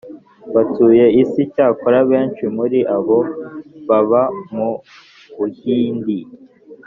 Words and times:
batuye 0.53 1.05
isi. 1.21 1.39
icyakora 1.45 1.97
benshi 2.11 2.43
muri 2.57 2.79
abo 2.95 3.17
baba 3.87 4.23
mu 4.53 4.69
buhindi. 5.37 6.19